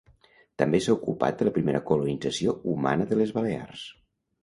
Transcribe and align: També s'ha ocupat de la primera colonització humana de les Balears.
També 0.61 0.79
s'ha 0.85 0.95
ocupat 0.99 1.37
de 1.43 1.47
la 1.49 1.53
primera 1.59 1.83
colonització 1.91 2.59
humana 2.75 3.11
de 3.15 3.23
les 3.25 3.39
Balears. 3.41 3.89